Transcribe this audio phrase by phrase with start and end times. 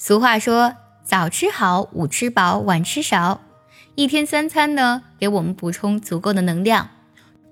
[0.00, 3.40] 俗话说：“早吃好，午吃饱，晚吃少。”
[3.96, 6.88] 一天三餐呢，给我们补充足够的能量，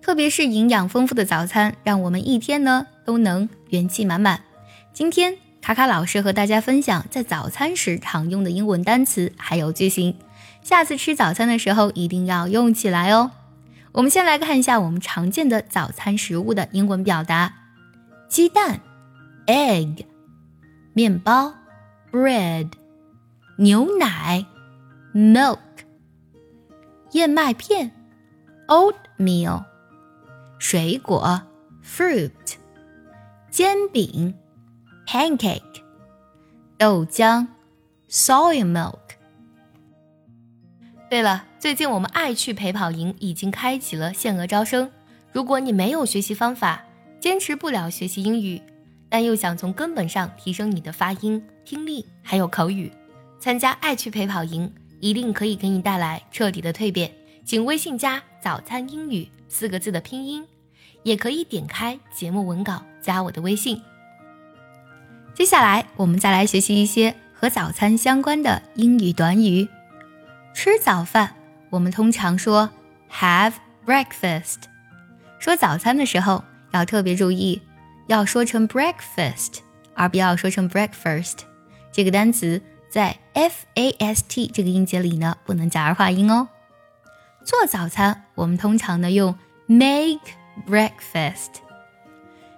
[0.00, 4.42] 特别是营养丰富的早餐，让我们一天呢都能元气满满。
[4.92, 10.16] 今天卡卡老师和大家分享在早餐时常用的英文单词还有句型，
[10.62, 13.32] 下次吃早餐的时候一定要用起来哦。
[13.90, 17.54] 我们先来看一下我们常见的早餐食物的英文表达：
[18.28, 18.78] 鸡蛋
[19.48, 20.04] （egg）、
[20.92, 21.52] 面包
[22.16, 22.70] （bread）、
[23.58, 24.46] 牛奶
[25.12, 25.58] （milk）。
[27.12, 27.92] 燕麦片
[28.68, 29.62] ，oatmeal；
[30.58, 31.42] 水果
[31.84, 32.30] ，fruit；
[33.50, 34.34] 煎饼
[35.06, 35.60] ，pancake；
[36.78, 37.46] 豆浆
[38.08, 38.98] ，soy milk。
[41.10, 44.90] 对了，最近我们爱趣陪跑营已经开启了限额招生。
[45.32, 46.82] 如果你没有学习方法，
[47.20, 48.62] 坚持不了学习英语，
[49.08, 52.92] 但又想从根本上提升你的发音、听力还有口语，
[53.38, 54.72] 参加爱趣陪跑营。
[54.98, 57.12] 一定可以给你带来彻底的蜕变，
[57.44, 60.42] 请微信加“早餐英语”四个字的拼音，
[61.02, 63.80] 也可以点开节目文稿加我的微信。
[65.34, 69.68] 接下来，我们再来学习一些和早餐相关的英语短语。
[70.54, 71.36] 吃早饭，
[71.68, 72.70] 我们通常说
[73.12, 73.52] “have
[73.84, 74.62] breakfast”。
[75.38, 77.60] 说早餐的时候要特别注意，
[78.06, 79.58] 要说成 “breakfast”，
[79.94, 81.38] 而不要说成 “breakfast”。
[81.92, 82.60] 这个单词。
[82.88, 86.48] 在 f a s t 这个音节里呢，不能加儿化音哦。
[87.44, 90.20] 做早餐，我们通常呢用 make
[90.66, 91.48] breakfast。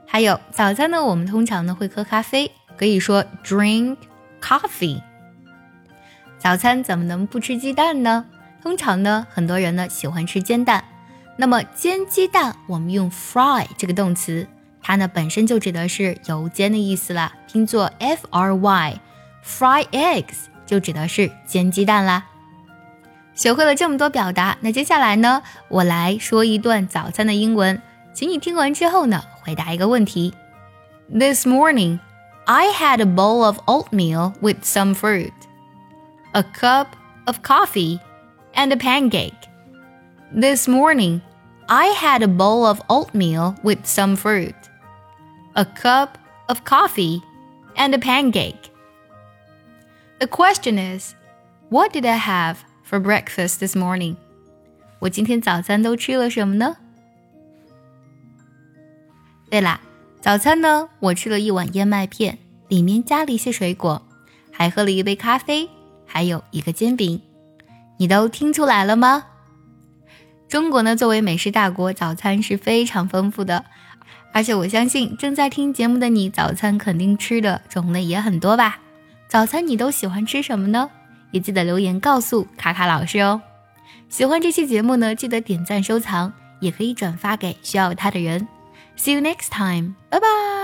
[0.07, 3.97] 还有早餐呢，我们通常呢会喝咖啡，可以说 drink
[4.41, 5.03] coffee。
[6.39, 8.27] 早餐怎么能不吃鸡蛋呢？
[8.63, 10.85] 通常呢，很多人呢喜欢吃煎蛋。
[11.37, 14.47] 那么煎鸡蛋，我们用 fry 这个动词，
[14.88, 22.26] 它呢本身就指的是油煎的意思啦，拼作 f r y。Fry eggs 就指的是煎鸡蛋啦。
[23.36, 27.82] 学会了这么多表达，那接下来呢，我来说一段早餐的英文，
[28.14, 30.34] 请你听完之后呢，回答一个问题。
[31.10, 32.00] This morning,
[32.46, 35.34] I had a bowl of oatmeal with some fruit,
[36.32, 36.88] a cup
[37.26, 38.00] of coffee,
[38.54, 39.34] and a pancake.
[40.34, 41.22] This morning,
[41.68, 44.56] I had a bowl of oatmeal with some fruit,
[45.58, 47.22] a cup of coffee,
[47.76, 48.72] and a pancake.
[50.20, 51.16] The question is,
[51.70, 54.16] what did I have for breakfast this morning?
[55.00, 56.78] 我今天早餐都吃了什么呢？
[59.50, 59.82] 对啦，
[60.22, 62.38] 早餐呢，我吃了一碗燕麦片，
[62.70, 64.02] 里面加了一些水果，
[64.52, 65.70] 还喝了一杯咖啡，
[66.06, 67.22] 还有一个煎饼。
[67.98, 69.26] 你都听出来了吗？
[70.48, 73.66] 中国呢，作为美食大国，早餐是非常丰富的，
[74.33, 78.79] 而且我相信正在听节目的你，早餐肯定吃的种类也很多吧。
[79.29, 80.91] 早餐你都喜欢吃什么呢？
[81.31, 83.43] 也记得留言告诉卡卡老师哦。
[84.09, 88.49] 喜欢这期节目呢，记得点赞收藏，也可以转发给需要它的人。
[88.97, 90.58] See you next time，拜拜。